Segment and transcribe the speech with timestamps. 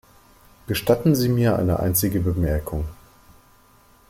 [0.65, 2.85] Gestatten Sie mir eine einzige Bemerkung.